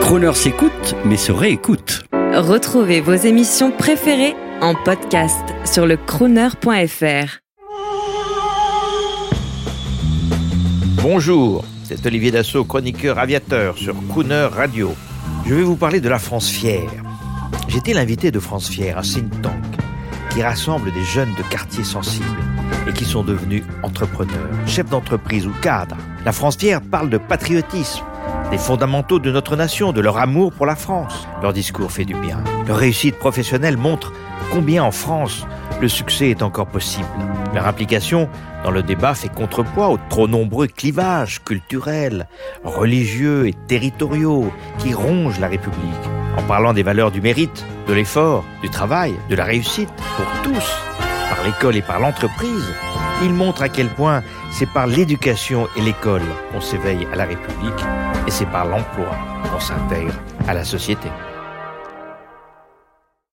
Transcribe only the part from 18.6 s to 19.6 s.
Fière, un think tank